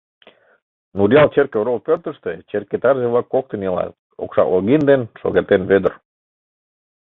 Нуръял 0.97 1.27
черке 1.33 1.57
орол 1.61 1.79
пӧртыштӧ 1.87 2.31
черке 2.49 2.77
тарзе-влак 2.83 3.27
коктын 3.33 3.61
илат: 3.67 3.91
Окшак 4.23 4.47
Логин 4.53 4.81
ден 4.89 5.01
Шогертен 5.19 5.61
Вӧдыр. 5.69 5.93